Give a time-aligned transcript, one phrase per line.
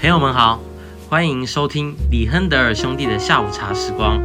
[0.00, 0.58] 朋友们好，
[1.10, 4.18] 欢迎收听李亨德尔兄弟的下午茶时光。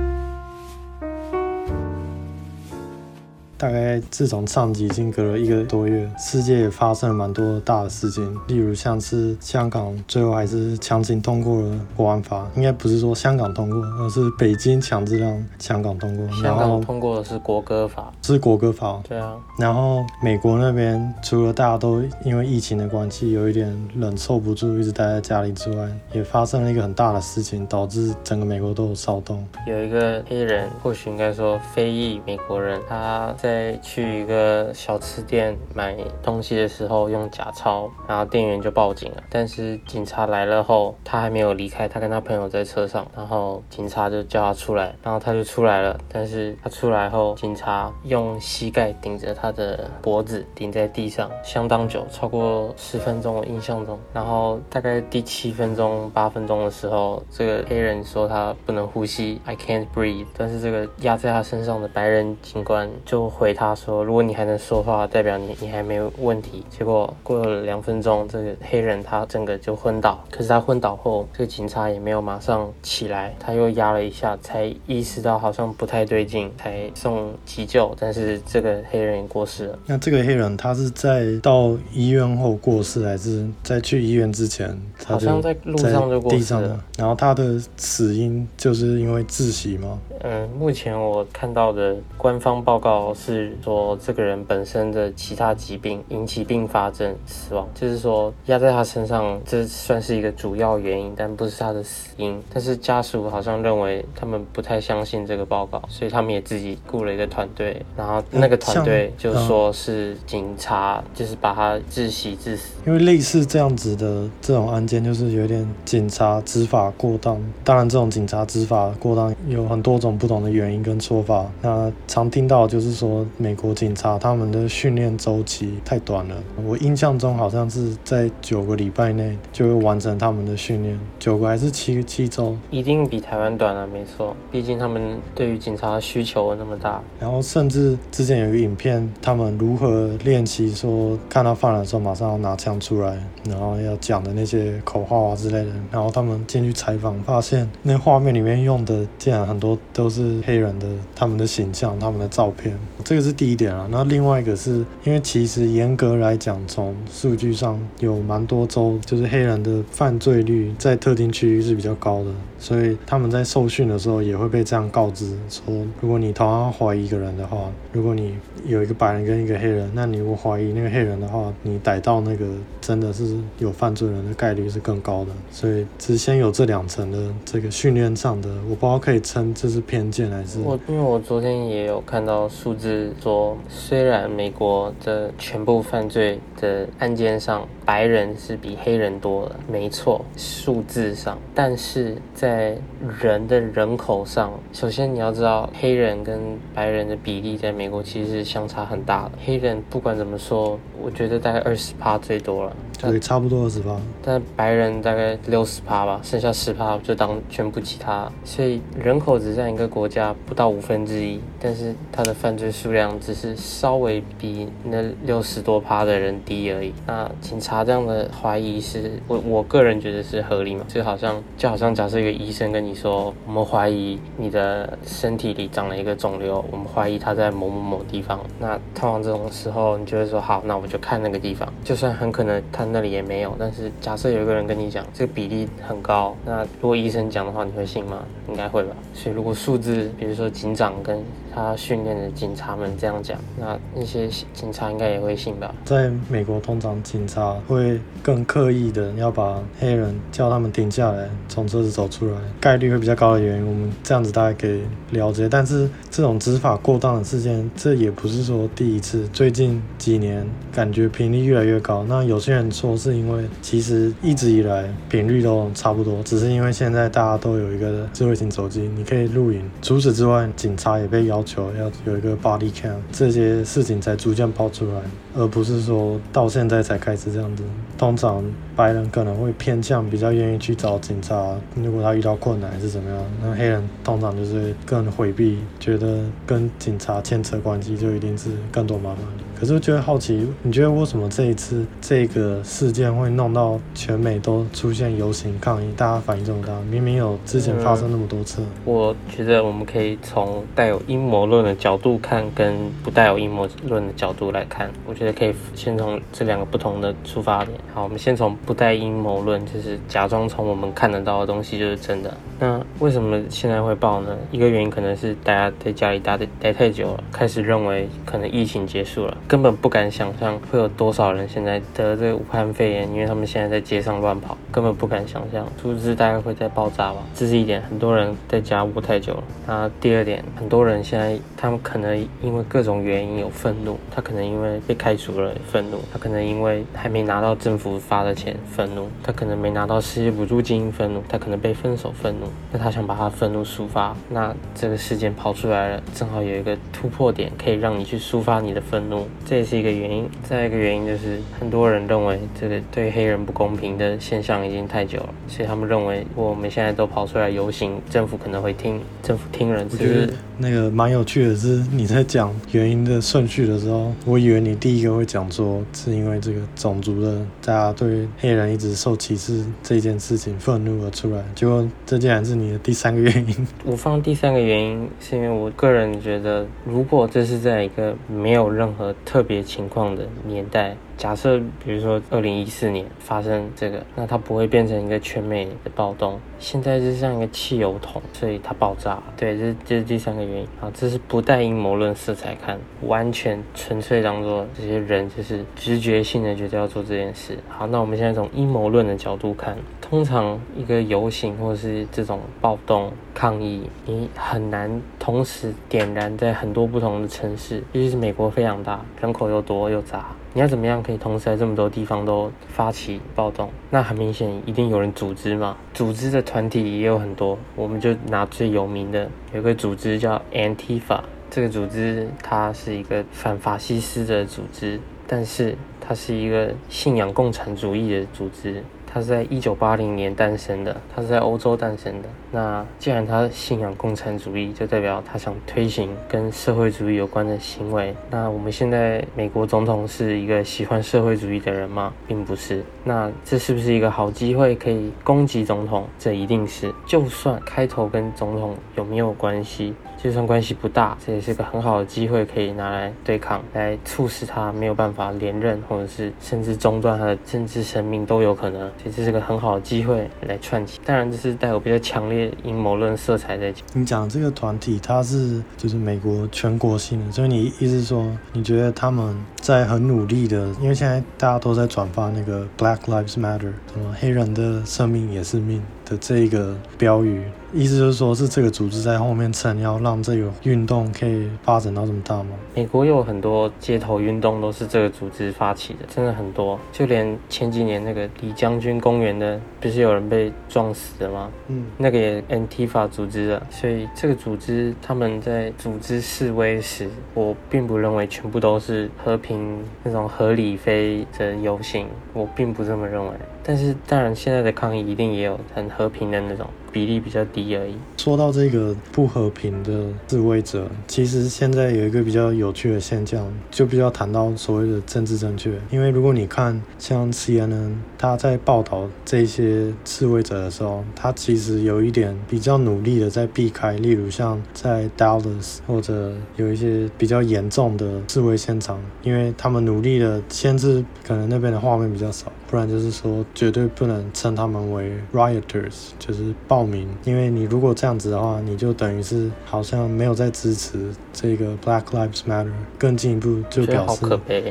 [3.66, 16.28] 大概自从上集已经隔了一个多月，世界也发生了蛮多大的事情，例如像是香港最后还是强行通过了国安法，应该不是说香港通过，而是北京强制让香港通过。
[16.44, 19.02] 香港通过的是国歌法，是国歌法。
[19.10, 19.36] 对啊。
[19.58, 29.44] 然后美国那边除了大家都因为疫情的关系有一点忍受不住，一直待在家里之外，也发生了一个很大的事情，导致整个美国都有骚动。
[29.66, 33.34] 有一个黑人，或许应该说非裔美国人，他。
[33.38, 39.24] 在在去一个小吃店买东西的时候用假钞，然后店员就报警了。
[39.30, 45.98] 但是警察来了后，他还没有离开，他跟他朋友在车上，然后警察就叫他出来，然后他就出来了。
[46.10, 53.98] 但是他出来后，警察用膝盖顶着他的脖子，顶在地上相当久，超过十分钟，我印象中。
[54.12, 60.26] 然后大概第七分钟、八分钟的时候，这个黑人说他不能呼吸，I can't breathe。
[60.38, 63.30] 但是这个压在他身上的白人警官就。
[63.38, 70.24] 回他说：“如果你还能说话，代表你你还没有问题。”结果过了两分钟，这个黑人他整个就昏倒。
[70.32, 77.94] 可是他昏倒后，这个警察也没有马上起来，他又压了一下，才意识到好像不太对劲，才送急救。
[78.00, 79.80] 但是这个黑人也过世了。
[79.86, 84.66] 那这个黑人他是在到医院后过世，还是在去医院之前？
[85.06, 86.80] 好像在路上就过世了。
[86.98, 90.00] 然后他的死因就是因为窒息吗？
[90.22, 102.42] 嗯，目前我看到的官方报告是说，这个人本身的其他疾病引起并发症死亡，就是说压在他身上，这算是一个主要原因，但不是他的死因。
[102.54, 112.74] 但是家属好像认为他们不太相信这个报告，所以他们也自己雇了一个团队，然后那个团队就说是警察就是把他窒息致死。
[112.88, 117.40] 因为类似这样子的这种案件，就是有点警察执法过当。
[117.64, 120.16] 当然，这种警察执法过当有很多种。
[120.16, 126.36] 不同的原因跟说法，那常听到就是说，美国警察他们的训练周期太短了。
[126.66, 132.58] 我印象中好像是在九个礼拜内就会完成他们的训练，九个还是七七周？
[132.72, 134.36] 一定比台湾短啊，没错。
[134.52, 137.02] 毕竟他们对于警察的需求那么大。
[137.20, 143.18] 然后甚至之前有一个影片，他们如何练习说看到犯人的时候马上要拿枪出来，
[143.48, 145.72] 然后要讲的那些口号啊之类的。
[145.92, 149.78] 然后他们进去采访，发现那画面里面用的竟然很多。
[149.94, 153.88] 都是黑人的，他们的形象，他们的照片，这个是第一点啊。
[153.90, 162.32] 那另外一个是因为其实严格来讲，从数据上有蛮多州，就是黑人的犯罪率在特定区域是比较高的，
[162.66, 165.72] 所以他们在受训的时候也会被这样告知说，
[166.02, 172.46] 如果你同样怀疑一个人的话，如果你有一个白人跟一个黑人，那你如果怀疑那个黑人的话，你逮到那个
[172.82, 175.32] 真的是有犯罪人的概率是更高的。
[175.52, 179.86] 所以只先有这两层的这个训练上的，我不知道可以称这是。
[179.86, 192.76] 偏见还是我，因为我昨天也有看到数字说，虽然美国的全部犯罪的案件上，白人是比黑人多的，没错，数字上，但是在
[193.22, 196.40] 人的人口上，首先你要知道，黑人跟
[196.74, 199.34] 白人的比例在美国其实是相差很大的。
[199.46, 202.76] 黑人不管怎么说，我觉得大概二十趴最多了。
[203.02, 216.94] 对，差不多二十趴，但白人大概六十趴吧，剩下十趴就当全部其他，所以人口只占一个国家不到五分之一，但是他的犯罪数量只是稍微比那六十多趴的人低而已。
[217.06, 220.86] 那警察这样的怀疑是我我个人觉得是合理嘛？
[220.88, 228.40] 就好像就好像假设一个医生跟你说，我们怀疑你的身体里长了一个肿瘤，我们怀疑它在某某某地方。
[228.60, 238.24] 那通常这种时候，你就会说好，那我就看那个地方，就算很可能那里也没有，但是假设有一个人跟你讲这个比例很高，那如果医生讲的话，你会信吗？
[238.48, 238.96] 应该会吧。
[239.14, 245.74] 所以如果数字，比如说警长跟他训练的警察们这样讲，那那些警察应该也会信吧。
[245.86, 254.82] 在美国，通常警察会更刻意的要把黑人叫他们停下来，从车子走出来，概率会比较高的原因，我们这样子大概可以
[255.12, 255.48] 了解。
[255.50, 262.04] 但是这种执法过当的事件，这也不是说第一次，最近几年感觉频率越来越高。
[262.08, 262.66] 那有些人。
[262.76, 269.64] 说是因为其实一直以来频率都差不多，只是因为现在大家都有一个智慧型手机，你可以录影。
[269.82, 275.02] 除此之外，警察也被要求要有一个 body cam，这些事情才逐渐爆出来，
[275.36, 277.64] 而不是说到现在才开始这样子。
[277.98, 278.44] 通常
[278.76, 283.26] 白人可能会偏向比较愿意去找警察，如果他遇到困难还是怎么样。
[283.42, 289.24] 那黑人通常就是更回避，觉得跟警察牵扯关系就一定是更多麻烦。
[289.58, 296.74] 可是我觉得好奇，你觉得为什么这一次这个事件会弄到全美都出现游行抗议，大家反应这么大？
[296.92, 298.62] 明明有之前发生那么多次。
[298.84, 304.92] 我觉得我们可以从带有阴谋论的角度看，跟不带有阴谋论的角度来看。
[305.08, 307.78] 我觉得可以先从这两个不同的出发点。
[307.94, 312.36] 好，我们先从不带阴谋论，就是假装从我们看得到的东西就是真的。
[312.60, 314.36] 那为什么现在会爆呢？
[314.52, 327.18] 一个原因可能是大家在家里待待太久了，开始认为可能疫情结束了，根本不敢想象会有多少人现在得这个武汉肺炎，因为他们现在在街上乱跑，根本不敢想象，数字大概会在爆炸吧。
[327.36, 329.44] 这是一点，很多人在家窝太久了。
[329.68, 342.48] 那第二点，很多人现在他们可能因为各种原因有愤怒，他可能因为被开除了愤怒，他可能因为还没拿到政府发的钱愤怒，他可能没拿到失业补助金愤怒，他可能被分手愤怒。
[342.72, 350.30] 那他想把他愤怒抒发，那这个事件跑出来了，正好有一个突破点，可以让你去抒发你的愤怒，这也是一个原因。
[350.44, 359.88] 再一个原因就是，很多人认为这个对黑人不公平的现象已经太久了，所以他们认为我们现在都跑出来游行，政府可能会听，政府听人。
[359.92, 373.68] 我觉得那个蛮有趣的是，你在讲原因的顺序的时候，我以为你第一个会讲说是因为这个种族的，大家对黑人一直受歧视这件事情愤怒而出来，结果这竟然是你的第三个原因。
[373.86, 380.96] 我放第三个原因是因为我个人觉得，如果这是在一个没有任何特别情况的年代。
[381.18, 386.40] 假设比如说二零一四年发生这个，那它不会变成一个全美的暴动。
[386.60, 389.22] 现在就像一个汽油桶，所以它爆炸。
[389.38, 390.68] 对，这这是第三个原因。
[390.80, 397.58] 好，这是不带阴谋论色彩看，完全纯粹当做这些人就是直觉性的觉得要做这件事。
[397.70, 410.36] 好，那我们现在从阴谋论的角度看，通常一个游行或是这种暴动抗议，你很难同时点燃在很多不同的城市，尤其是美国非常大，人口又多又杂。
[410.56, 413.70] 你要怎么样可以同时在这么多地方都发起暴动？
[413.90, 415.76] 那很明显，一定有人组织嘛。
[415.94, 421.20] 组织的团体也有很多，我们就拿最有名的，有个组织叫 Antifa。
[421.50, 424.98] 这个组织它是一个反法西斯的组织，
[425.28, 428.82] 但是它是一个信仰共产主义的组织。
[429.16, 432.28] 他是在一九八零年诞生的，他是在欧洲诞生的。
[432.52, 438.14] 那既然他信仰共产主义，就代表他想推行跟社会主义有关的行为。
[438.30, 442.12] 那我们现在美国总统是一个喜欢社会主义的人吗？
[442.28, 442.84] 并不是。
[443.06, 446.06] 那这是不是一个好机会可以攻击总统？
[446.20, 446.94] 这一定是。
[447.06, 449.94] 就算开头跟总统有没有关系？
[450.18, 458.92] 就算关系不大，这也是个很好的机会，可以拿来对抗，来促使他没有办法连任，或者是甚至中断他的政治生命都有可能。
[459.10, 461.00] 这是个很好的机会来串起。
[461.06, 463.84] 当然，这是带有比较强烈阴谋论色彩在讲。
[463.94, 477.44] 你讲这个团体，它是就是美国全国性的，所以你意思说，你觉得他们在很努力的，因为现在大家都在转发那个 Black Lives Matter，什么黑人的生命也是命的这个标语。
[477.76, 482.52] 意思就是说，是这个组织在后面撑，要让这个运动可以发展到这么大吗？
[482.74, 486.80] 美国有很多街头运动都是这个组织发起的，真的很多。
[486.94, 491.52] 就连前几年那个李将军公园的，不是有人被撞死的吗？
[491.68, 493.62] 嗯，那个也 Antifa 组织的。
[493.70, 503.34] 所以这个组织他们在组织示威时，我并不认为全部都是和平那种合理非的游行，我并不这么认为。
[503.62, 506.66] 但是当然，现在的抗议一定也有很和平的那种。
[506.96, 507.94] 比例比较低而已。
[508.16, 515.74] 说到这个不和平的示威者，其实现在有一个比较有趣的现象，就比较谈到所谓的政治正确。
[515.92, 537.08] 因为如果你看像 CNN，他在报道这些示威者的时候，他其实有一点比较努力的在避开，例如像在 Dallas 或者有一些比较严重的示威现场，因为他们努力的限制可能那边的画面比较少，不然就是说绝对不能称他们为 rioters，就是暴民。
[537.24, 544.26] 因为你如果这样子的话，你就等于是好像没有在支持这个 Black Lives Matter，更进一步就表示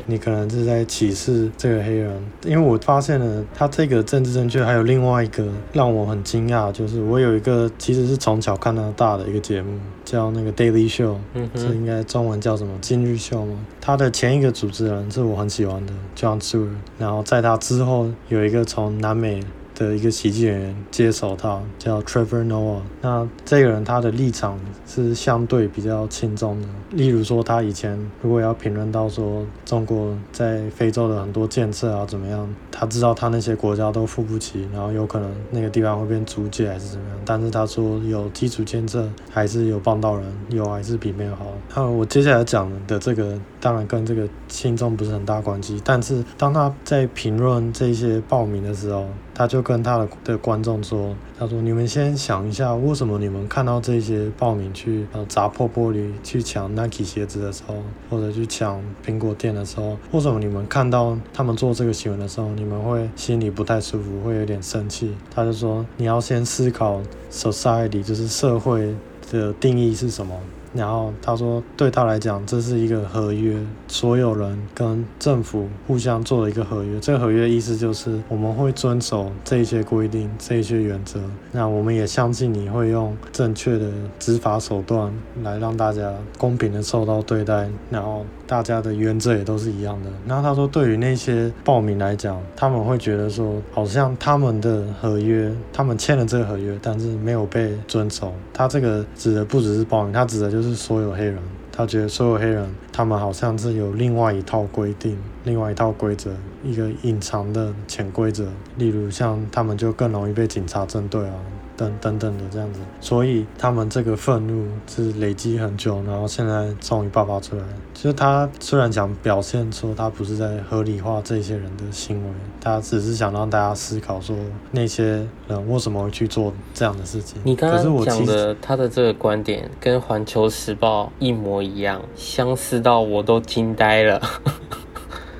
[0.06, 2.22] 你可能是在歧视这个黑人。
[2.44, 13.58] 因为我发现了他这个政治正确还有另外一个让我很惊讶，就是我有一个其实是从小看到大的一个节目，叫那个 Daily Show，嗯，这应该中文叫什么今日秀吗？
[13.86, 19.44] 他的前一个主持人是我很喜欢的 John Stewart，然后在他之后有一个从南美。
[19.74, 22.80] 的一个喜剧演员接手他，叫 Trevor Noah。
[23.00, 26.68] 那这个人他的立场是相对比较轻重的。
[26.90, 37.18] 例如说，他以前如果要评论到说中国在非洲的很多建设啊怎么样，他知道他那些国家都付不起，然后有可能那个地方会变租界还是怎么样。
[37.24, 41.46] 但是他说有基础建设还是有帮到人，有还是比没有好。
[41.74, 57.74] 那我接下来讲的这个当然跟这个轻重不是很大关系，但是当他在评论这些报民的时候，他就跟他的的观众说：“他说，你们先想一下，为什么你们看到这些暴民去呃砸破玻璃、去抢 Nike 鞋子的时候，
[58.08, 68.94] 或者去抢苹果店的时候，为什么你们看到他们做这个行为的时候，你们会心里不太舒服，会有点生气？”他就说：“你要先思考 society，就是社会
[69.32, 70.38] 的定义是什么。”
[70.74, 76.98] 然后他说，对他来讲，这是一个合约，所有人跟政府互相做了一个合约。
[77.00, 81.20] 这个合约的意思就是，我们会遵守这一些规定、这一些原则。
[81.52, 83.88] 那我们也相信你会用正确的
[84.18, 85.12] 执法手段
[85.42, 87.68] 来让大家公平的受到对待。
[87.90, 90.10] 然后大家的原则也都是一样的。
[90.26, 98.34] 然后他说，对于那些暴民来讲，他们会觉得说，好像他们的合约，他们签了这个合约，但是没有被遵守。
[98.52, 100.64] 他这个指的不只是暴民，他指的就是。
[100.64, 101.38] 是所有黑人，
[101.70, 106.30] 他觉得所有黑人，他们好像是有另外一套规定，另外一套规则，
[106.64, 108.48] 一个隐藏的潜规则。
[108.78, 111.34] 例如，像他们就更容易被警察针对啊。
[111.76, 117.62] 等等等的这样子，所以他们这个愤怒是累积很久，然后现在终于爆发出来。
[117.92, 124.36] 就是他虽然想表现说他不是在合理化这些人的行为，他只是想让大家思考说
[124.70, 127.40] 那些人为什么会去做这样的事情。
[127.44, 134.20] 你刚刚讲的他的这个观点跟《环球时报》一模一样，相似到我都惊呆了。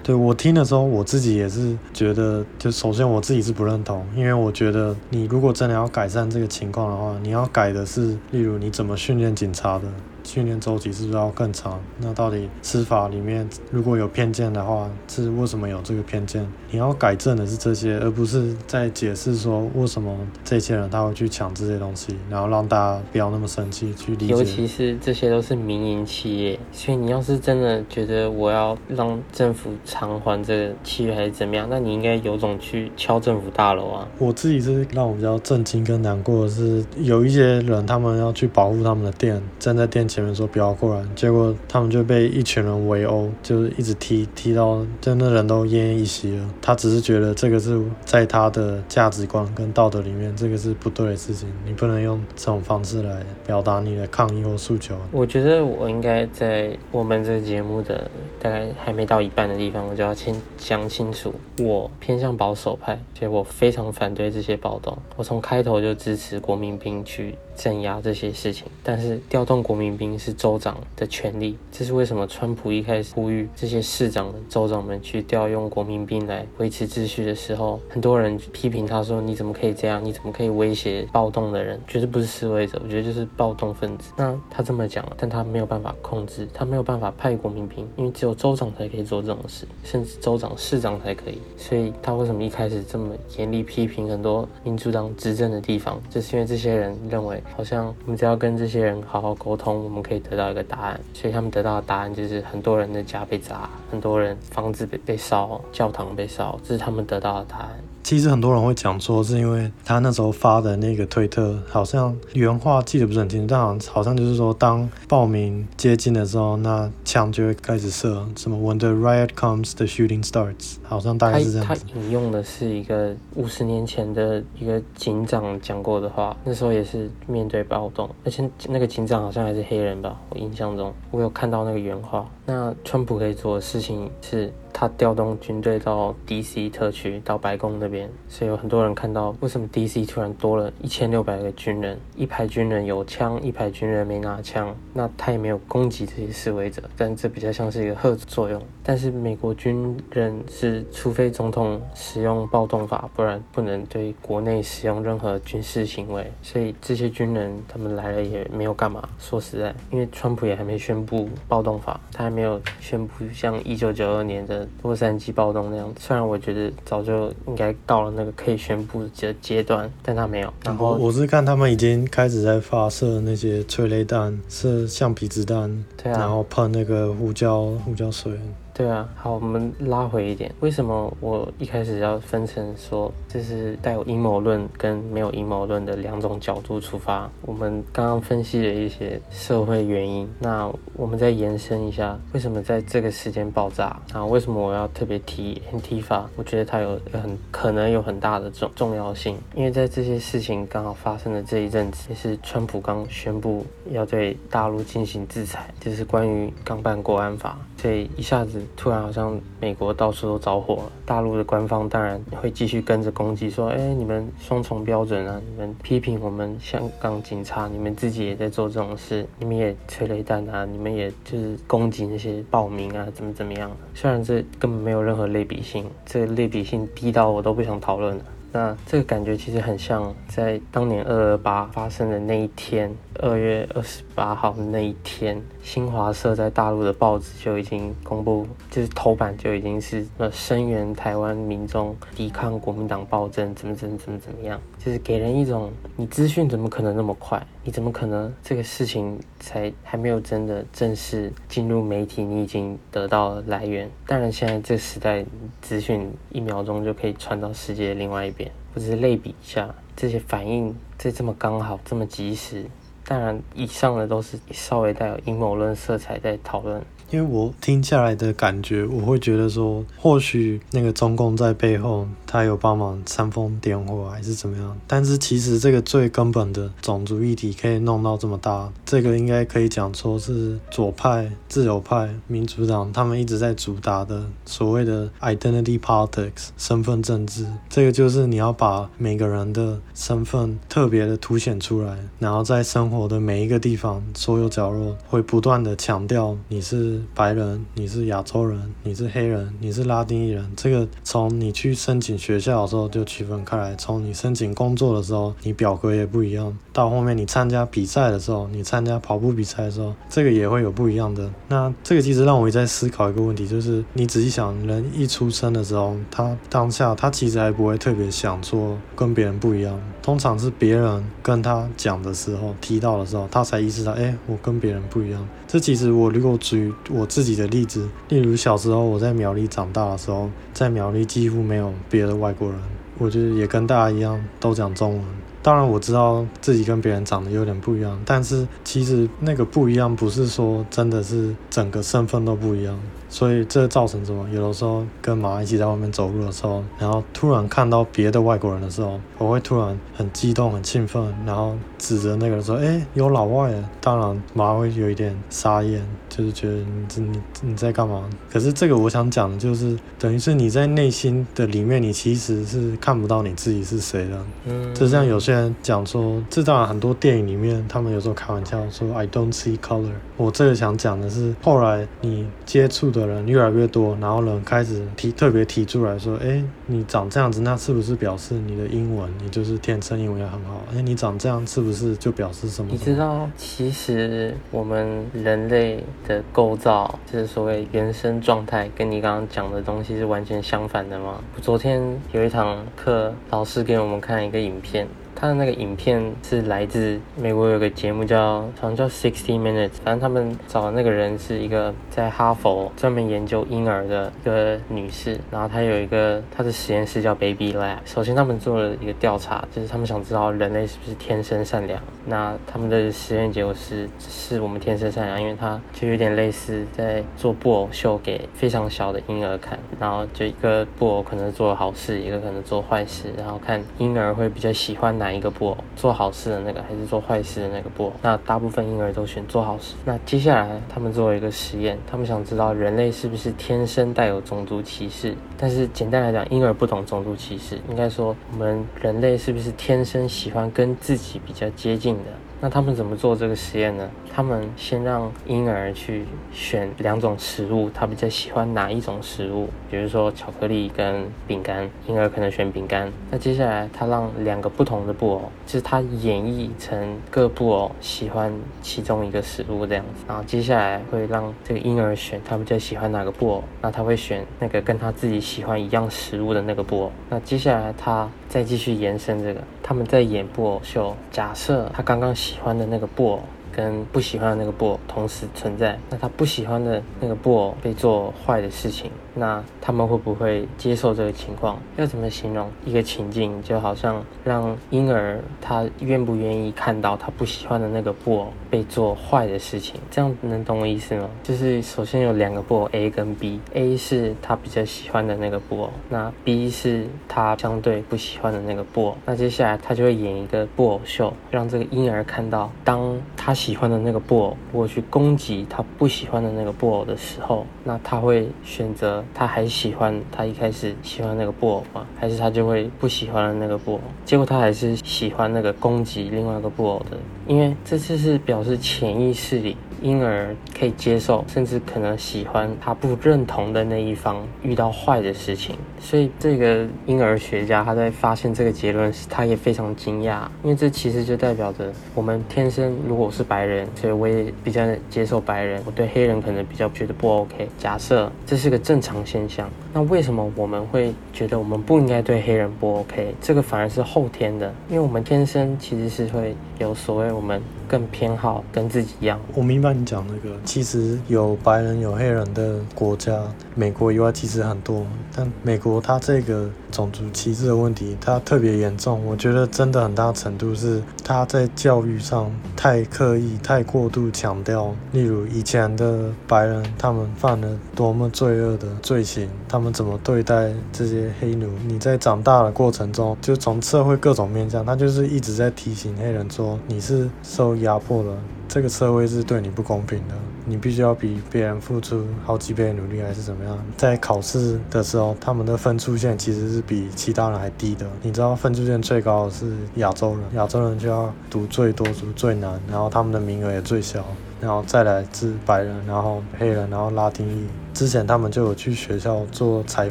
[0.04, 9.84] 对，我听的时候，我自己也是觉得，就首先我自己是不认同，因为我觉得你如果真的要改善这个情况的话，你要改的是，例如你怎么训练警察的。
[10.24, 11.80] 训练周期是不是要更长？
[12.00, 16.44] 那到底司法里面如果有偏见的话，是为什么有这个偏见？
[16.70, 24.32] 你要改正的是这些，而不是在解释说为什么这些人他会去抢这些东西，然后让大家不要那么生气去理解。
[24.32, 34.08] 尤其是这些都是民营企业，所以你要是真的觉得我要让政府偿还这个契约还是怎么样，那你应该有种去敲政府大楼啊！
[34.18, 40.24] 我自己是让我比较震惊跟难过的是，有一些人他们要去保护他们的店，站在店前。
[40.24, 46.48] 面说不要过来，结果他们就被一群人围殴，就是一直踢踢到，真的人都奄奄一息了。
[46.62, 54.96] 他只是觉得这个是在他的价值观跟道德里面，这个是不对的事情，你不能用这种方式来表达你的抗议或诉求。
[55.12, 64.96] 我觉得我应该在我们这个节目的大概还没到一半的地方，我就要先讲清楚，我偏向保守派，所以我非常反对这些暴动。
[65.16, 70.03] 我从开头就支持国民兵去镇压这些事情，但是调动国民兵。
[70.18, 72.24] 是州长的权利，这是为什么？
[72.34, 80.04] 川普一开始呼吁这些市长们、州长们去调用国民兵来维持秩序的时候，很多人批评他说：“你怎么可以这样？
[80.04, 81.80] 你怎么可以威胁暴动的人？
[81.86, 91.38] 绝对不是示威者，我觉得就是暴动分子。”那他这么讲，但他没有办法控制，他没有办法派国民兵，因为只有州长才可以做这种事，甚至州长、市长才可以。
[91.56, 96.02] 所以他为什么一开始这么严厉批评很多民主党执政的地方？
[96.10, 107.78] 就是因为这些人认为，好像我们只要跟这些人好好沟通，我们可以得到一个答案，所以他们得到的答案就是很多人的家被砸，很多人房子被被烧，教堂被烧，这是他们得到的答案。
[108.04, 121.66] 其实很多人会讲说，是因为他那时候发的那个推特，好像原话记得不是很清楚，但好像就是说，当报名接近的时候，那枪就会开始射，什么 When the riot comes, the shooting starts，好像大概是这样。
[121.66, 132.28] 他，他引用的是一个五十年前的一个警长讲过的话，那时候也是面对暴动，而且那个警长好像还是黑人吧，我印象中我有看到那个原话。
[132.44, 134.52] 那川普可以做的事情是。
[134.76, 136.68] 他调动军队到 D.C.
[136.68, 140.04] 特区，到白宫那边，所以有很多人看到为什么 D.C.
[140.04, 148.60] 突然多了一千六百个军人，一排军人有枪，一排军人没拿枪，那他也没有攻击这些示威者，但这比较像是一个吓阻作用。
[148.82, 156.30] 但是美国军人是，除非总统使用暴动法，不然不能对国内使用任何军事行为。
[156.42, 159.08] 所以这些军人他们来了也没有干嘛。
[159.20, 164.63] 说实在，因为川普也还没宣布暴动法，他还没有宣布像一九九二年的。
[164.82, 170.52] 洛杉矶暴动那样，虽然我觉得早就应该到了那个可以宣布的阶段，但他没有。
[170.64, 178.32] 然后我是看他们已经开始在发射那些催泪弹、是橡皮子弹，对啊，然后喷那个胡椒胡椒水。
[178.76, 187.30] 对啊，好，我们拉回一点，为什么我一开始要分成说这是带有阴谋论跟没有阴谋论的两种角度出发？
[187.42, 193.96] 我们刚刚分析了一些社会原因，那我们再延伸一下，为什么在这个时间爆炸？
[194.12, 196.24] 啊，为什么我要特别提 Antifa？
[196.34, 208.62] 我觉得它有很可能有很大的重重要性，因为在这些事情刚好发生的这一阵子，也是川普刚宣布要对大陆进行制裁，就是关于刚办国安法，所以一下子。
[208.78, 215.38] 突然好像美国到处都着火了，大陆的官方当然会继续跟着攻击，说：“哎，你们双重标准啊！
[215.50, 223.70] 你们批评我们香港警察，你们自己也在做这种事，你们也催泪弹啊，你们也就是攻击那些暴民啊，怎么怎么样？
[223.94, 232.88] 虽然这根本没有任何类比性，这类比性低到我都不想讨论了。”那这个感觉其实很像在当年二二八发生的那一天，
[233.20, 247.42] 二月二十八号那一天，新华社在大陆的报纸就已经公布，就是头版就已经是呃声援台湾民众抵抗国民党暴政，怎么怎么怎么怎么样，就是给人一种你资讯怎么可能那么快？
[247.62, 253.90] 你怎么可能这个事情才还没有真的正式进入媒体，你已经得到来源？
[254.06, 255.24] 当然，现在这时代
[255.62, 258.50] 资讯一秒钟就可以传到世界的另外一边。
[258.74, 262.66] 我只是类比一下这些反应，这这么刚好，这么及时。
[263.06, 266.82] 当然，以上的都是稍微带有阴谋论色彩在讨论。
[267.10, 274.76] 因为我听下来的感觉，我会觉得说，或许那个中共在背后，他有帮忙煽风点火，还是怎么样？
[274.88, 287.46] 但是其实这个最根本的种族议题可以弄到这么大，这个应该可以讲说是左派、自由派、民主党他们一直在主打的所谓的 identity politics 身份政治。
[287.68, 296.93] 这个就是你要把每个人的身份特别的凸显出来，然后在生活的每一个地方、所有角落，会不断的强调你是。
[297.14, 311.30] 白人，你是亚洲人，你是黑人，你是拉丁裔人，这个从你去申请学校的时候就区分开来，从你申请工作的时候，你表格也不一样，到后面你参加比赛的时候，你参加跑步比赛的时候，这个也会有不一样的。
[311.48, 325.26] 那这个其实让我一直在思考一个问题，就是你仔细想，人一出生的时候，他当下他其实还不会特别想做跟别人不一样，通常是别人跟他讲的时候，提到的时候，他才意识到，哎，我跟别人不一样。
[325.48, 332.58] 这其实我如果举我自己的例子，例如小时候我在苗栗长大的时候，在苗栗几乎没有别的外国人，
[332.98, 335.02] 我就也跟大家一样都讲中文。
[335.42, 342.78] 当然我知道自己跟别人长得有点不一样，但是其实那个不一样不是说真的是整个身份都不一样。
[343.14, 344.28] 所以这造成什么？
[344.30, 355.80] 有的时候跟马一起在外面走路的时候，然后突然看到别的外国人的时候，我会突然很激动、很兴奋，然后指着那个人说：“哎，有老外！”当然马会有一点傻眼，
[356.14, 358.04] 就是觉得你这你你在干嘛？
[358.30, 364.24] 可是这个我想讲的就是，等于是你在内心的里面，你其实是看不到你自己是谁的。
[364.46, 369.92] 嗯，就像有些人讲说，这当然很多电影里面，他们有时候开玩笑说 “I don't see color”。
[370.16, 373.04] 我这个想讲的是，后来你接触的。
[373.04, 380.62] 人越来越多，然后人开始提特别提出来说：“哎，你长这样子，那是不是表示你的英文，你就是天生英文也很好？
[380.74, 391.20] 哎，你长这样是不是就表示什么？”你知道，其实我们人类的构造，就是所谓原生状态，跟你刚刚讲的东西是完全相反的吗？
[391.42, 394.88] 昨天有一堂课，老师给我们看一个影片。
[395.14, 407.78] 他的那个影片是来自美国，有个节目叫好像叫 Sixty Minutes，反正他们找的那个人是一个在哈佛专门研究婴儿的一个女士，然后她有一个她的实验室叫 Baby Lab。
[407.84, 411.80] 首先他们做了一个调查，就是他们想知道人类是不是天生善良。
[412.06, 427.92] 那他们的实验结果是是我们天生善良，因为他就有点类似在做布偶秀给非常小的婴儿看，然后就一个布偶可能做好事，一个可能做坏事，然后看婴儿会比较喜欢哪哪一个布偶，做好事的那个还是做坏事的那个布偶？
[428.00, 429.74] 那大部分婴儿都选做好事。
[429.84, 435.14] 那接下来他们做了一个实验，他们想知道人类是不是天生带有种族歧视。
[435.36, 442.10] 但是简单来讲，婴儿不懂种族歧视，应该说我们人类是不是天生喜欢跟自己比较接近的？
[442.44, 443.90] 那他们怎么做这个实验呢？
[444.14, 449.48] 他们先让婴儿去选两种食物，他比较喜欢哪一种食物？
[449.70, 452.92] 比如说巧克力跟饼干，婴儿可能选饼干。
[453.10, 458.30] 那接下来他让两个不同的布偶，就是他演绎成各布偶喜欢
[458.60, 460.04] 其中一个食物这样子。
[460.06, 466.92] 然后接下来会让这个婴儿选他比较喜欢哪个布偶，那他会选那个跟他自己喜欢一样食物的那个布偶。
[467.08, 473.22] 那接下来他再继续延伸这个，他们在演布偶秀，假设他刚刚喜欢的那个布偶。
[473.56, 475.78] 跟不喜欢的那个布偶同时存在。
[475.88, 481.58] 那他不喜欢的那个布偶被做坏的事情，那他们会不会接受这个情况？
[481.76, 483.42] 要怎么形容一个情境？
[483.42, 489.80] 就好像让婴儿他愿不愿意看到他不喜欢的那个布偶被做坏的事情？
[489.90, 491.08] 这样能懂我意思吗？
[491.22, 498.96] 就是首先有两个布偶 A 跟 B，A 是他比较喜欢的那个布偶，那 B 是他相对不喜欢的那个布偶。
[499.06, 511.86] 那接下来他就会演一个布偶秀，让这个婴儿看到，当他喜欢的那个布偶如果去攻击他不喜欢的那个布偶的时候，那他会选择他还喜欢他一开始喜欢那个布偶吗？
[511.98, 513.80] 还是他就会不喜欢那个布偶？
[514.04, 519.56] 结果他还是喜欢那个攻击另外一个布偶的，因为这次是表示潜意识里。
[519.84, 537.46] 婴儿可以接受，甚至可能喜欢他不认同的那一方遇到坏的事情，所以这个婴儿学家他在发现这个结论时，他也非常惊讶，因为这其实就代表着我们天生如果我是白人，所以我也比较接受白人，我对黑人可能比较觉得不 OK。
[537.58, 543.14] 假设这是个正常现象，那为什么我们会觉得我们不应该对黑人不 OK？
[543.20, 547.42] 这个反而是后天的，因为我们天生其实是会有所谓我们。
[547.68, 549.18] 更偏好跟自己一样。
[549.34, 553.22] 我明白你讲那个，其实有白人有黑人的国家，
[553.54, 554.86] 美国以外其实很多。
[555.16, 559.04] 但美国它这个种族歧视的问题，它特别严重。
[559.06, 564.74] 我觉得真的很大程度是它在教育上太刻意、太过度强调。
[564.92, 571.48] 例如以前的白人，他们犯了多么罪恶的罪行，他们怎么对待这些黑奴？
[571.66, 577.54] 你在长大的过程中，就从社会各种面向，他就是一直在提醒黑人说，你是受。
[577.54, 580.14] 压迫了，这个社会是对你不公平的，
[580.46, 583.58] 你必须要比别人付出好几倍的努力，还是怎么样？
[583.76, 587.86] 在考试的时候，他们的分数线其实是比其他人还低的。
[588.02, 594.04] 你知道分数线最高的是亚洲人，亚洲人就要读最多、读最难，然后他们的名额也最小，
[594.40, 597.46] 然后再来自白人，然后黑人，然后拉丁裔。
[597.74, 599.90] 之前他们就有去学校做采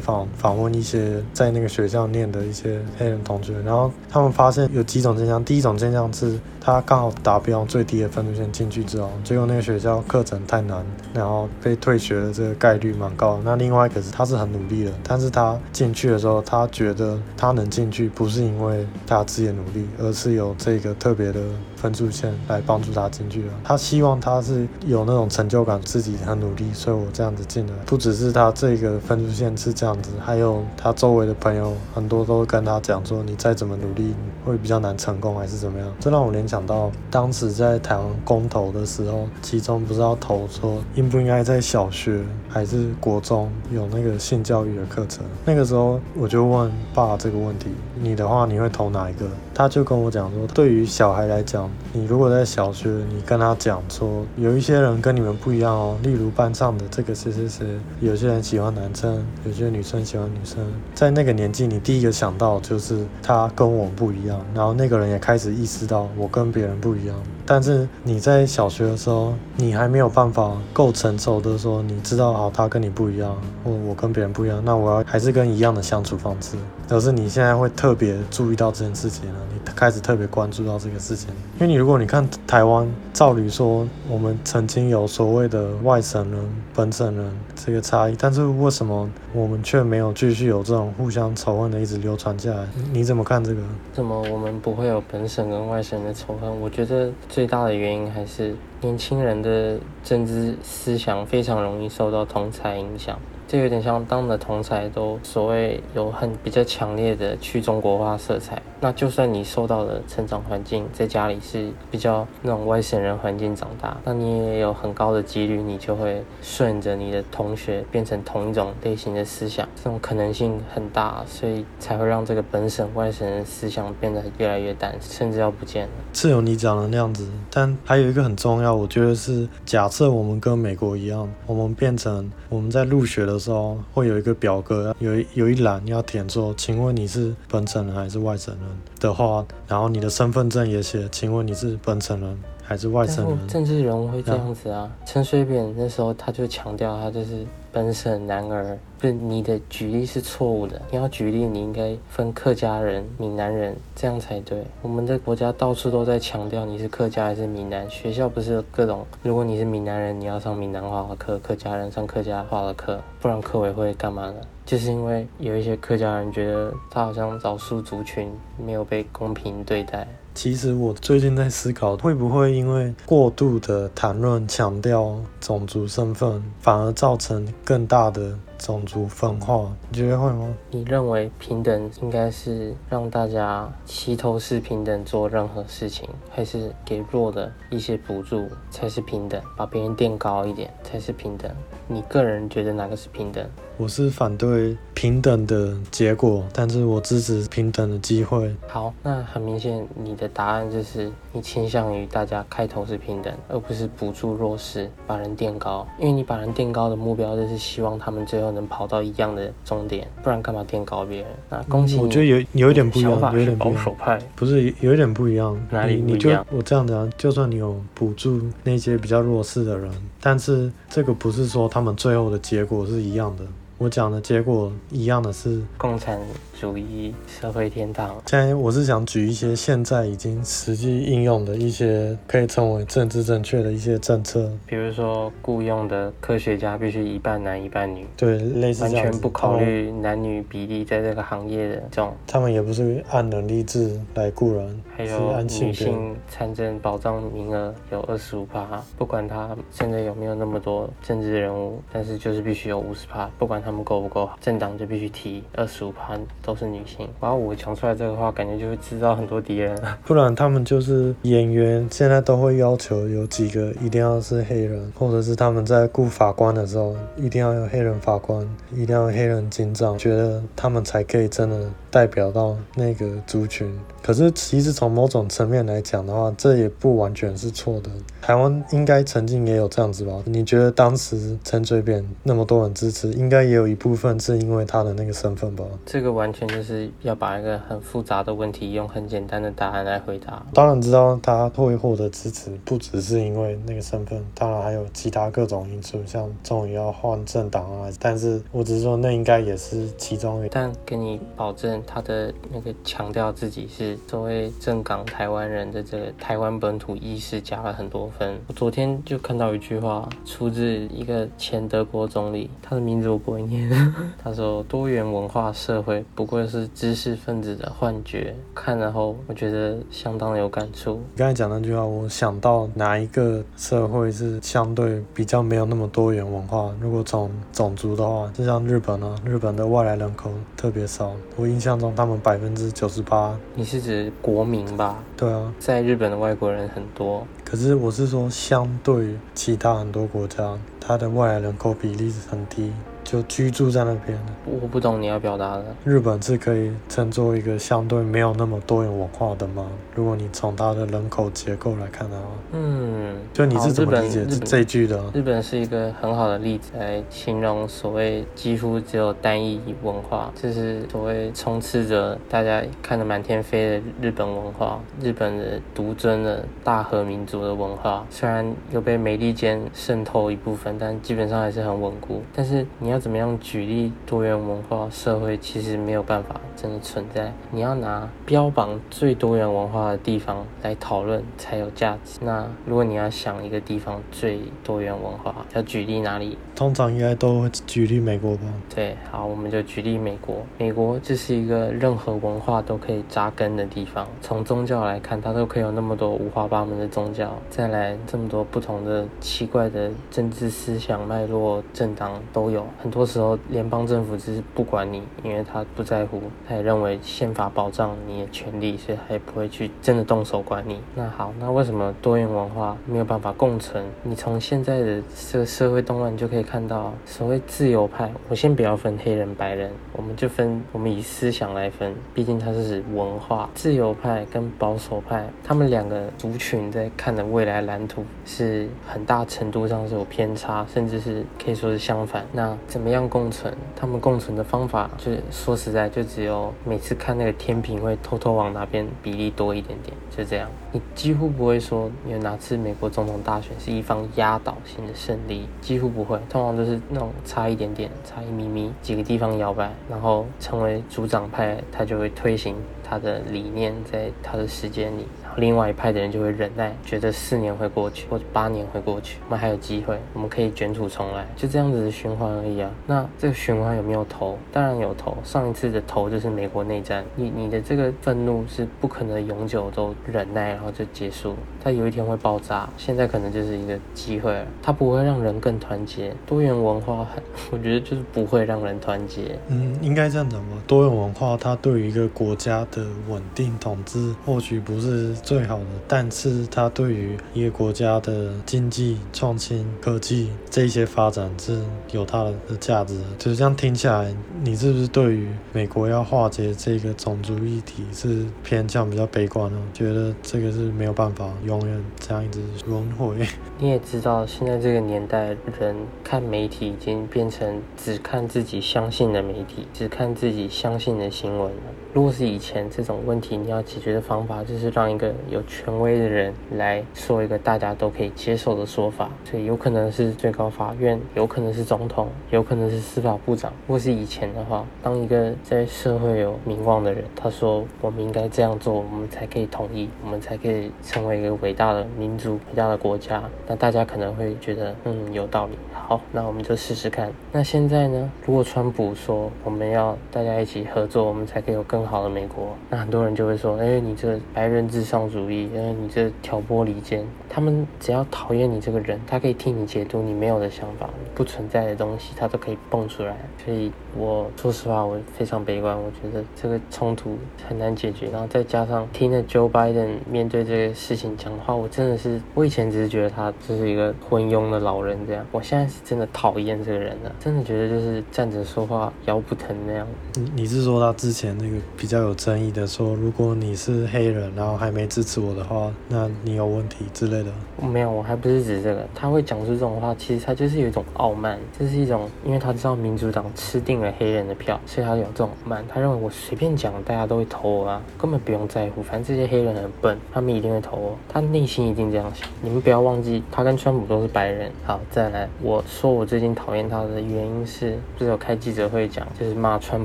[0.00, 5.44] 访，访问一些在那个学校念的一些黑人同学，然后他们发现有几种现象。
[5.44, 13.38] 第一种现象是，他刚好达标最低的分数线进去之后，结果那个学校课程太难，然后被退学的这个概率蛮高。
[13.44, 21.40] 那另外一个是，他是很努力的，但是他进去的时候，他觉得他能进去不是因为他自己的努力，而是有这个特别的
[21.76, 23.48] 分数线来帮助他进去的。
[23.62, 35.88] 他希望他是有那种成就感，自己很努力，所以我这样子进不只是他这个分数线是这样子，还有他周围的朋友很多都跟他讲说，你再怎么努力会比较难成功，还是怎么样？
[36.00, 45.24] 这让我联想到当时在台湾公投的时候，其中不是要投说应不应该在小学还是国中有那个性教育的课程？
[45.44, 47.68] 那个时候我就问爸这个问题，
[48.00, 49.26] 你的话你会投哪一个？
[49.54, 57.66] 他就跟我讲说，对于小孩来讲，你如果在小学，你跟他讲说有一些人跟你们不一样哦，例如班上的这个谁谁谁。
[58.00, 60.58] 有些人喜欢男生，有些女生喜欢女生。
[60.94, 67.16] 在那个年纪，你第一个想到就是他跟我不一样，然后那个人也开始意识到我跟别人不一样。
[67.46, 76.56] 但是你在小学的时候，你还没有办法够成熟的说，你知道好，他跟你不一样，或我跟别人不一样，那我要还是跟一样的相处方式。
[76.88, 81.28] 可是你现在会特别注意到这件事情了，你开始特别关注到这个事情，
[81.58, 86.40] 因为你如果你看台湾，照理说我们曾经有所谓的外省人、
[86.74, 92.68] 本省人这个差异，但是为什么我们却没有继续有这种互相仇恨的一直流传下来？
[92.92, 93.60] 你怎么看这个？
[93.92, 96.60] 怎么我们不会有本省跟外省的仇恨？
[96.60, 103.18] 我觉得最大的原因还是年轻人的政治思想非常容易受到同才影响。
[103.54, 125.92] 这有点像当的同侪都所谓有很比较强烈的去中国化色彩，那就算你受到的成长环境在家里是比较那种外省人环境长大，那你也有很高的几率你就会顺着你的同学变成同一种类型的思想，这种可能性很大，所以才会让这个本省外省人思想变得越来越淡，甚至要不见了。
[126.12, 143.48] 是有你讲的那样子，但还有一个很重要，我觉得是假设我们跟美国一样，我们变成我们在入学的时候会有一个表格，有一有一栏要填说，请问你是本省人还是外省人的话，然后你的身份证也写，请问你是本省人还是外省人？
[143.48, 144.90] 政治人物会这样子啊？
[145.04, 147.46] 陈水扁那时候他就强调，他就是。
[147.74, 150.80] 本省男儿，不是你的举例是错误的。
[150.92, 154.62] 你要举例，你应该分客家人、闽南人，这样才对。
[154.80, 164.36] 我们的国家到处都在强调你是客家还是闽南，学校不是有各种，如果你是闽南人，你要上闽南话的课；客家人上客家话的课，不然课委会干嘛呢？
[164.64, 170.06] 就是因为有一些客家人觉得他好像少数族群没有被公平对待。
[170.34, 179.72] 其实我最近在思考，会不会因为过度的谈论强调种族身份，反而造成更大的种族分化？
[179.88, 180.52] 你觉得会吗？
[180.70, 189.40] 你认为平等应该是让大家齐头式平等做任何事情，还是给弱的一些补助才是平等？
[189.56, 191.48] 把别人垫高一点才是平等？
[191.86, 193.48] 你个人觉得哪个是平等？
[193.76, 198.54] 我是反对平等的结果，但是我支持平等的机会。
[198.68, 205.84] 好，那很明显，你的答案就是你倾向于大家开头是平等，而不是补助弱势，把人垫高。
[205.98, 211.26] 因为你把人垫高的目标就是希望他们最后能跑到一样的终点，不然干嘛垫高别人？
[211.50, 215.60] 那恭喜你，我觉得有有一点不一样，有一点保守派，不是有一点不一样。
[215.70, 216.08] 哪里不一样？
[216.08, 223.44] 你，你就我这样讲，就算你有补助那些比较弱势的人，但是这个不是说他们最后的结果是一样的。
[223.76, 226.18] 我讲的结果一样的是共产
[226.58, 228.14] 主义社会天堂。
[228.26, 242.14] 现在我是想举一些现在已经实际应用的一些可以称为政治正确的一些政策，比如说雇佣的科学家必须一半男一半女，对，类似完全不考虑男女比例在这个行业的这种。
[242.28, 257.08] 他们也不是按能力制来雇人，还有女性参政保障名额有二十五趴，不管他现在有没有那么多政治人物，但是就是必须有五十趴，不管他们够不够好，政党就必须提二十五趴都是女性。
[257.18, 259.80] 把我讲出来这个话，感觉就会制造很多敌人。
[260.04, 273.72] 不然他们就是演员，现在都会要求有几个一定要是黑人，或者是他们在雇法官的时候，一定要有黑人法官，一定要有黑人警长，觉得他们才可以真的代表到那个族群。
[274.04, 277.90] 可是其实从某种层面来讲的话，这也不完全是错的。
[278.20, 280.12] 台湾应该曾经也有这样子吧？
[280.26, 285.64] 你觉得当时陈水扁那么多人支持，应该也有一部分是因为他的那个身份吧？
[285.86, 290.44] 这个完全就是要把一个很复杂的问题用很简单的答案来回答。
[290.52, 297.88] 当然知道他会获得支持，不只是因为那个身份，当然还有其他各种因素，像终于要换政党啊。
[297.98, 300.48] 但是我只是说，那应该也是其中一。
[300.50, 303.93] 但给你保证，他的那个强调自己是。
[304.08, 308.36] 所谓正港台湾人的这个台湾本土意识加了很多分。
[308.48, 313.70] 我昨天就看到一句话，出自一个前德国总理，他的名字我不会念。
[314.18, 320.94] 他说：“多元文化社会不过是知识分子的幻觉。”看了后，我觉得相当有感触。
[321.12, 326.74] 你刚才讲那句话，我想到哪一个社会是相对比较没有那么多元文化？
[326.80, 331.12] 如果从种族的话，就像日本啊，日本的外来人口特别少。
[331.36, 333.38] 我印象中，他们百分之九十八。
[333.54, 333.83] 你是？
[333.84, 334.96] 是国民吧？
[335.16, 342.72] 对啊，在日本的外国人很多，可是我是说，相对其他很多国家，它的外来人口比例是很低。
[343.04, 344.18] 就居住在那边。
[344.46, 345.64] 我不懂你要表达的。
[345.84, 349.66] 日本是可以称作一个相对没有那么多元文化的吗？
[349.94, 355.00] 如果你从它的人口结构来看的话，嗯，就你是怎么理解这一句的？
[355.12, 372.22] 日本是一个很好的例子来形容所谓几乎只有单一文化，就是所谓充斥着大家看着满天飞的日本文化，日本的独尊的大和民族的文化，虽然有被美利坚渗透一部分，但基本上还是很稳固。
[372.34, 372.93] 但是你要。
[372.94, 375.36] 要怎么样举例多元文化社会？
[375.36, 377.32] 其实没有办法真的存在。
[377.50, 382.20] 你要拿标榜最多元文化的地方来讨论才有价值。
[382.22, 386.38] 那如果你要想一个地方最多元文化，要举例哪里？
[386.54, 388.42] 通常应该都会举例美国吧？
[388.74, 390.36] 对，好，我们就举例美国。
[390.56, 394.06] 美国这是一个任何文化都可以扎根的地方。
[394.22, 402.64] 从宗教来看，它都可以有那么多五花八门的宗教，再来这么多不同的奇怪的政治思想脉络，政党都有。
[402.80, 410.78] 很多时候，联邦政府只是不管你，因为他不在乎，他也认为宪法保障你的权利，所以他也不会去真的动手管你。
[410.94, 413.84] 那好，那为什么多元文化没有办法共存？
[414.04, 423.48] 你从现在的这个社会动乱就可以看到，所谓自由派，我先不要分黑人白人，我们就分，我们以思想来分，毕竟它是文化。
[423.54, 432.24] 自由派跟保守派，他们两个族群在看的未来蓝图是很大程度上是有偏差，甚至是可以说是相反。
[432.32, 433.54] 那怎么样共存？
[433.76, 440.48] 他们共存的方法，就是说实在，就只有每次看那个天平会偷偷往哪边比例多一点点，就这样。
[440.72, 446.18] 你几乎不会说有哪次美国总统大选是一方压倒性的胜利，几乎不会。
[446.28, 455.06] 通常都是那种差一点点，差一咪咪，几个地方摇摆，然后成为主长派，他就会推行他的理念，在他的时间里。
[455.22, 462.70] 然后另外一派的人就会忍耐，觉得四年会过去，或者八年会过去，我们还有机会，我们可以卷土重来，就这样子的循环而已啊。
[462.86, 464.38] 那这个循环有没有头？
[464.52, 465.16] 当然有头。
[465.24, 472.68] 上一次的头就是美国内战，你你的这个愤怒是不可能永久都忍耐，然后就结束，它有一天会爆炸。
[472.76, 476.14] 现在可能就是一个机会，它不会让人更团结。
[476.26, 479.38] 多元文化很，我觉得就是不会让人团结。
[479.48, 480.56] 嗯，应该这样讲吧。
[480.66, 485.14] 多元文化，它对于一个国家的稳定统治，或许不是。
[485.22, 493.00] 最好的，但是它对于一个国家的经济创新、科技这些发展是有它的价值。
[493.18, 499.58] 就是这样听起来，你是不是对于美国要化解这个种族议题是偏向比较悲观呢？
[499.72, 503.16] 觉得这个是没有办法永远这样一直轮回。
[503.58, 511.62] 你也知道，现在这个年代人看媒体已经变成只看自己相信的媒体，只看自己相信的新闻了。
[511.94, 523.52] 如果是以前这种问题，你要解决的方法就是让一个有权威的人来说一个大家都可以接受的说法，所以有可能是最高法院，有可能是总统，有可能是司法部长。
[523.68, 533.22] 如果是以前的话，当一个在社会有名望的人，他说我们应该这样做，我们才可以统一，我们才可以成为一个伟大的民族、伟大的国家。
[533.46, 535.52] 那大家可能会觉得，嗯，有道理。
[535.86, 537.12] 好，那我们就试试看。
[537.30, 538.10] 那现在呢？
[538.24, 547.06] 如果川普说我们要大家一起合作，我们才可以有更好的美国，那很多人就会说，哎，你这白人至上主义，哎，你这挑拨离间。
[547.28, 553.14] 他们只要讨厌你这个人，他可以替你解读你没有的想法，不存在的东西，他都可以蹦出来。
[553.44, 557.16] 所以我说实话，我非常悲观，我觉得这个冲突
[557.48, 558.08] 很难解决。
[558.10, 565.74] 然后再加上听了 Joe Biden 面对这个事情讲的话，我真的是，我以前只是觉得他就是一个昏庸的老人这样，我现在是。
[565.84, 569.86] 真的讨厌这个人了，真的觉得就是站着说话腰不疼那样。
[570.14, 577.30] 你你是说他之前那个比较有争议的说，如果你是黑人，然后还没支持我的话，那你有问题之类的？
[577.70, 578.88] 没有，我还不是指这个。
[578.94, 585.64] 他会讲出这种话，其实他就是有一种傲慢，这是一种，因为他知道民主党吃定黑人的票，所以他有这种慢。
[585.68, 590.96] 他认为我随便讲，大家都会投我啊，根本不用在乎，反正这些黑人很笨，他们一定会投我。
[591.08, 592.28] 他内心一定这样想。
[592.40, 594.50] 你们不要忘记，他跟川普都是白人。
[594.64, 595.62] 好，再来我。
[595.66, 599.84] 说我最近讨厌他的原因是，不是有开记者会讲，就是骂川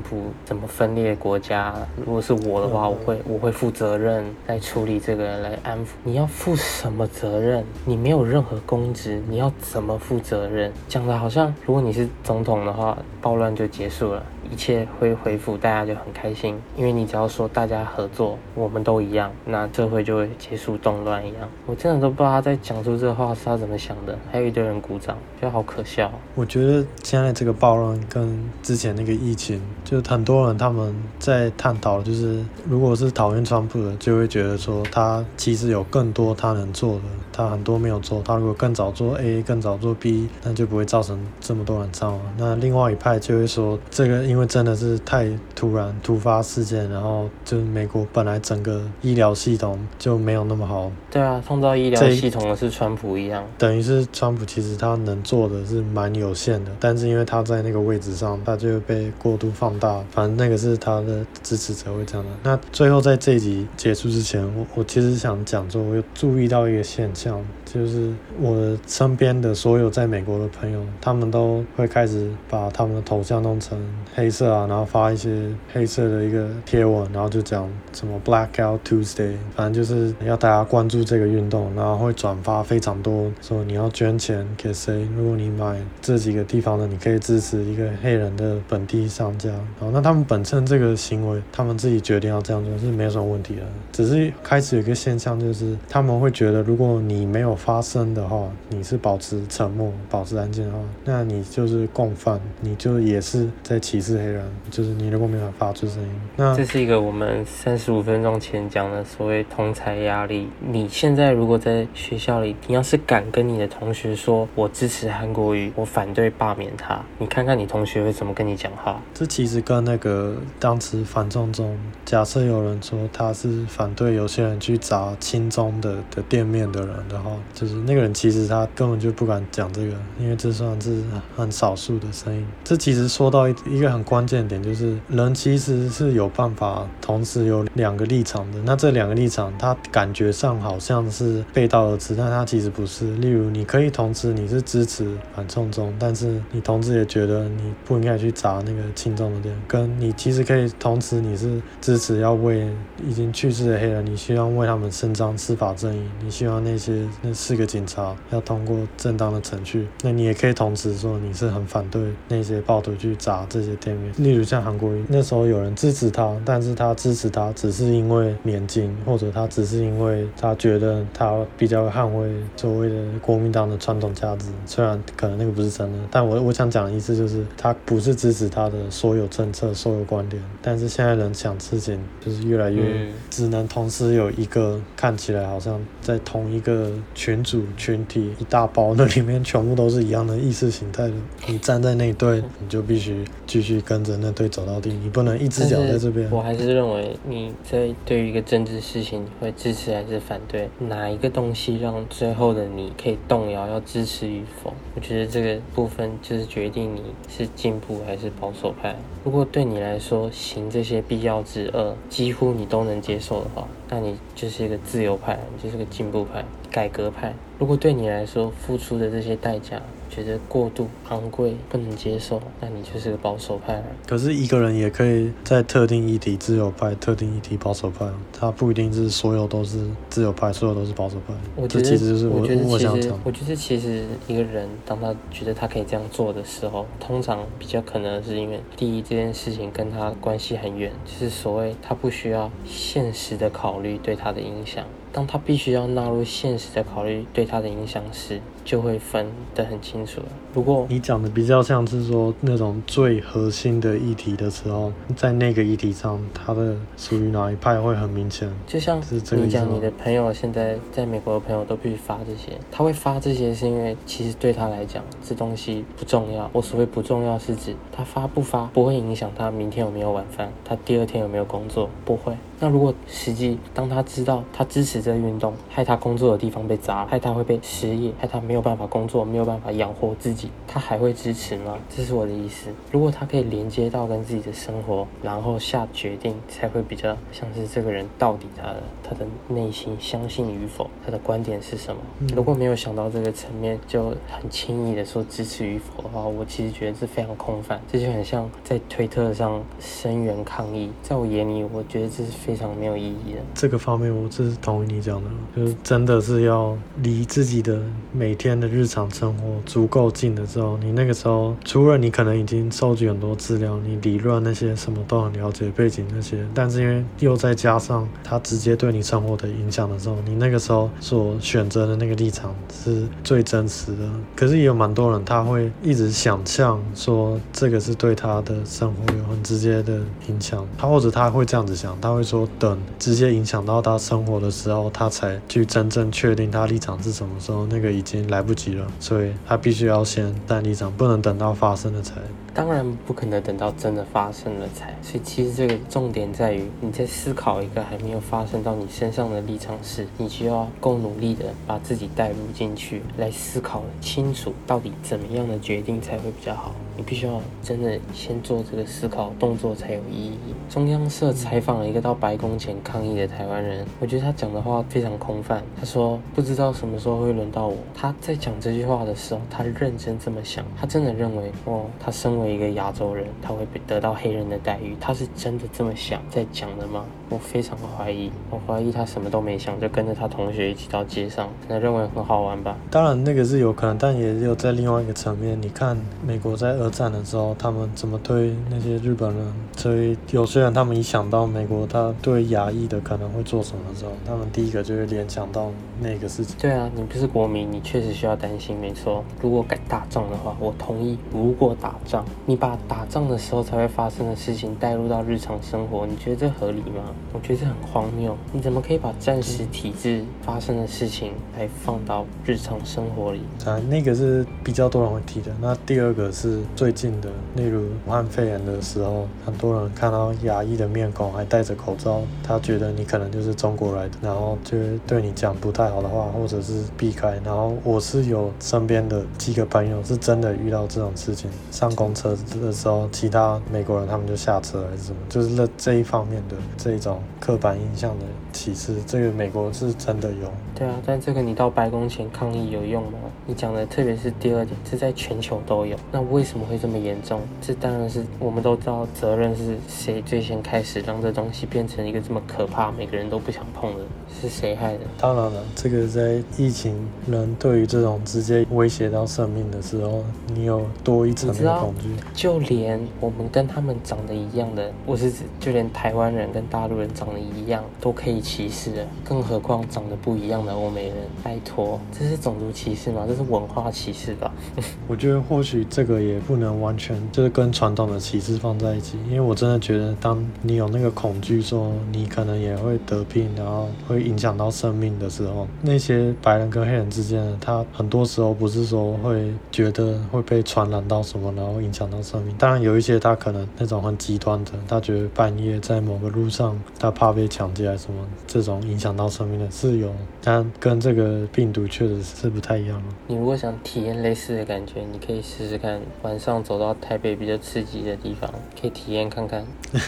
[0.00, 1.74] 普怎么分裂国家。
[1.96, 5.88] 如果是我的话，我会我会负责任来处理这个人，来安抚。
[6.04, 7.64] 你要负什么责任？
[7.84, 10.72] 你没有任何公职，你要怎么负责任？
[10.88, 14.22] 讲的好像如果你是总统的话，暴乱就结束了。
[14.50, 21.48] 一切会恢复，大家就很开心，因为你只要说大家合作，我们都一样，那这会就会结束动乱一样。
[21.66, 26.10] 我真的都不知道他在讲出这话是他怎么想的，还有一堆人鼓掌，觉得好可笑。
[26.34, 37.02] 我觉得现在这个暴乱跟之前那个疫情，就很多人他们在探讨，就是如果是讨厌川普的，就会觉得说他其实有更多他能做的，
[37.40, 42.20] 他很多没有做，他如果更早做 A，更早做 B，那就不会造成这么多人伤亡。
[42.36, 44.50] 那另外一派就会说这个因为。
[44.50, 50.90] 真的是太突然突发事件，然后就是美国本来整个医疗系统就没有那么好。
[51.08, 53.46] 对啊，创造医疗系统的是川普一样。
[53.56, 60.02] 等于是川普其实他能做的是蛮有限的，但是因为他在那个位置上，他就会被过度放大。
[60.10, 62.32] 反正那个是他的支持者会这样的。
[62.42, 67.29] 那最后在这一集结束之前，我我其实想讲说，我有注意到一个现象。
[67.30, 67.59] atenção.
[67.72, 73.78] 就是我身边的所有在美国的朋友，他们都会开始把他们的头像弄成
[74.14, 89.48] 黑色啊，然后发一些黑色的一个贴文，然后就讲什么 Blackout Tuesday，反正就是要大家关注这个运动，然后会转发非常多，说你要捐钱给谁，如果你买这几个地方的，你可以支持一个黑人的本地商家。
[89.48, 104.42] 然后那他们本身这个行为，他们自己决定要这样做是没有什么问题的，只是开始有一个现象，就是他们会觉得如果你没有发生的话，你是保持沉默、保持安静的话，那你就是共犯，你就也是在歧视黑人。
[104.70, 110.48] 就是你如果没有发出声音，那这是一个我们三十五分钟前讲的所谓同才压力。
[110.60, 119.00] 你现在如果在学校里，你要是敢跟你的同学说我支持韩国瑜，我反对罢免他，你看看你同学会怎么跟你讲话？
[119.12, 127.30] 这其实跟那个当时反送中，假设有人说他是反对有些人去砸亲中的的店面的人的话。
[127.54, 131.02] 就是那个人其实他根本就不敢讲这个，因为这算是
[131.36, 132.46] 很少数的声音。
[132.64, 138.58] 这其实说到一一个很关键点，就是人其实是有办法同时有两个立场的。
[138.64, 143.14] 那这两个立场，他感觉上好像是背道而驰，但他其实不是。
[143.16, 152.68] 例如，你可以同时你是支持反送中，但是你同时也觉得你不应该去砸那个轻重的店，跟你其实可以同时你是支持要为
[153.06, 164.12] 已经去世的黑人，你希望为他们伸张司法正义，你希望那些那四个警察要通过正当的程序，那你也可以同时说你是很反对那些暴徒去砸这些店面。
[164.18, 191.10] 例如像韩国瑜，那时候有人支持他，但是他支持他只是因为免金，或者他只是因为他觉得他比较捍卫所谓的国民党的传统价值，虽然可能那个不是真的，但我我想讲的意思就是他不是支持他的所有政策、所有观点，但是现在人想事情就是越来越只能同时有一个看起来好像在同一个群组群体一大包，那里面全部都是一样的意识形态，
[191.46, 196.30] 你站在那一队，你就必须继续跟着那队走到底，你不能一只脚在这边。
[196.30, 204.72] 我还是认为你在对于一个政治事情你会支持还是反对，哪一个东西让最后的你可以动摇要支持与否？
[204.94, 208.96] 我觉得这个部分就是决定你是进步还是保守派。
[209.24, 217.34] 如果对你来说行这些必要之恶几乎你都能接受的话，那你就是一个自由派，你就是个进步派、改革派。
[217.58, 223.84] 如果对你来说付出的这些代价，觉得过度昂贵不能接受，那你就是个保守派了。
[224.06, 231.34] 可是一个人也可以在特定议题自由派，特定议题保守派，他不一定是所有都是自由派，所有都是保守派。
[231.54, 233.18] 我觉得其实就是我，我觉得我想讲。
[233.24, 244.84] 我觉得其实一个人当他觉得他可以这样做的时候，通常比较可能是因为第一，这件事情跟他关系很远，就是所谓他不需要现实的考虑对他的影响。
[245.12, 250.26] 当他必须要纳入现实的考虑对他的影响时，就会分得很清楚了。
[250.52, 258.50] 不过你讲的比较像是说那种最核心的议题的时候，在那个议题上，他的属于哪一派会很明显。
[258.66, 259.00] 就像
[259.32, 266.50] 你讲，你的朋友现在在美国的朋友都必须发这些，他会发这些是因为其实对他来讲，这东西不重要。
[266.52, 272.36] 我所谓不重要是指他发不发不会影响他明天有没有晚饭，他第二天有没有工作，不会。
[272.62, 281.78] 那如果实际当他知道他支持这个运动，害他工作的地方被砸，害他会被失业，害他没有办法工作，没有办法养活自己，他还会支持吗？
[281.88, 282.68] 这是我的意思。
[282.92, 292.02] 如果他可以连接到跟自己的生活，然后下决定，才会比较像是这个人到底他的他的内心相信与否，他的观点是什么。
[292.36, 297.80] 如果没有想到这个层面，就很轻易的说支持与否的话，我其实觉得是非常空泛。
[297.90, 302.50] 这就很像在推特上声援抗议，在我眼里，我觉得这是非。
[302.50, 307.80] 非常没有意义的这个方面，我是同意你讲的，就是真的是要离自己的
[308.12, 324.08] 每天的日常生活足够近的时候，你那个时候除了你可能已经收集很多资料，你理论那些什么都很了解背景那些，但是因为又再加上它直接对你生活的影响的时候，你那个时候所选择的那个立场是最真实的。
[324.34, 332.40] 可是也有蛮多人他会一直想象说这个是对他的生活有很直接的影响，他或者他会这样子想，他会说。
[332.58, 342.14] 等直接影响到他生活的时候，他才去真正确定他立场是什么时候，那个已经来不及了，所以他必须要先站立场，不能等到发生了才。
[342.54, 344.96] 当然不可能等到真的发生了才。
[345.02, 356.74] 所以其实这个重点在于你在思考一个还没有发生到你身上的立场时，你需要够努力的把自己带入进去，来思考清楚到底怎么样的决定才会比较好。
[357.00, 360.34] 你必须要真的先做这个思考动作才有意义。
[360.68, 365.62] 中央社采访了一个到白宫前抗议的台湾人，我觉得他讲的话非常空泛。
[365.78, 367.76] 他说不知道什么时候会轮到我。
[367.94, 374.94] 他在讲这句话的时候，他认真这么想，他真的认为哦，他身为一个亚洲人，他会被得到黑人的待遇。
[375.00, 377.06] 他是真的这么想在讲的吗？
[377.30, 382.76] 我非常怀疑，我怀疑他什么都没想，就跟着他同学一起到街上，可能认为很好玩吧。
[382.90, 385.56] 当然那个是有可能，但也有在另外一个层面。
[385.62, 389.52] 你看美国在二战的时候，他们怎么对那些日本人？
[389.76, 395.70] 所以有些人他们一想到美国他对亚裔的可能会做什么的时候，他们第一个就会联想到
[396.00, 396.56] 那个事情。
[396.60, 399.24] 对啊，你不是国民，你确实需要担心，没错。
[399.40, 401.16] 如果敢打仗的话，我同意。
[401.32, 407.14] 如果打仗，你把打仗的时候才会发生的事情带入到日常生活，你觉得这合理吗？
[407.32, 413.40] 我觉得这很荒谬，你怎么可以把战时体制发生的事情来放到日常生活里？
[413.64, 415.52] 啊，那个是比较多人会提的。
[415.60, 427.40] 那第二个是最近的，例如武汉肺炎的时候，很多人看到牙医的面孔还戴着口罩，他觉得你可能就是中国来的，然后就对你讲不太好的话，或者是避开。
[427.44, 437.09] 然后我是有身边的几个朋友是真的遇到这种事情，上公车的时候，其他美国人他们就下车还是什么，就是这这一方面的这一种
[437.40, 440.50] 刻板印象的歧视，这个美国是真的有。
[440.74, 443.18] 对啊，但这个你到白宫前抗议有用吗？
[443.46, 447.40] 你讲的特别是第二点，这在全球都有，那为什么会这么严重？
[447.60, 454.00] 这当然是我们都知道责任是谁最先开始让这东西变成一个这么可怕，每个人都不想碰的，
[454.40, 455.00] 是谁害的？
[455.18, 456.94] 当然了，这个在疫情
[457.26, 460.24] 人对于这种直接威胁到生命的时候，
[460.54, 462.08] 你有多一层的恐惧。
[462.32, 471.16] 就连我们跟他们长得一样的，我是指就连台湾人跟大陆人长得一样都可以歧视的，更何况长得不一样的欧美人？
[471.42, 473.24] 拜托，这是种族歧视吗？
[473.28, 474.52] 这是文化歧视吧？
[475.06, 492.56] 我觉得或许这个也不能完全就是跟传统的歧视放在一起，因为我真的觉得，当你有那个恐惧说你可能也会得病，然后会影响到生命的时候，那些白人跟黑人之间他很多时候不是说会觉得会被传染到什么，然后影响到生命。
[492.56, 500.12] 当然有一些他可能那种很极端的，他觉得半夜在某个路上他怕被抢劫还是什么，这种影响到生命的是有，
[500.42, 503.04] 但跟这个病毒确实是不太一样了。
[503.26, 508.50] 你如果想体验类似的感觉，你可以试试看，晚上走到台北比较刺激的地方，
[508.80, 509.64] 可以体验看看。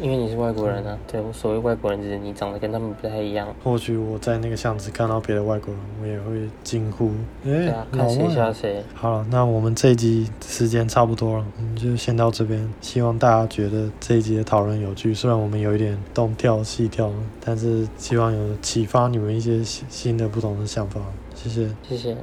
[0.00, 3.46] 因为你是外国人啊，对，所谓外国人就是你长得跟他们不太一样。
[3.62, 7.12] 或许我在那个巷子看到别的外国人，我也会惊呼
[7.46, 12.68] ：“哎、欸，啊、看谁吓谁。”好了，那我们这一集时间差不多了，我们就先到这边。
[12.80, 17.12] 希望大家觉得这一集的讨论有趣，虽然我们有一点东跳西跳，
[17.44, 21.00] 但是希望有启发你们一些新新的不同的想法。
[21.34, 22.16] 谢谢，谢谢。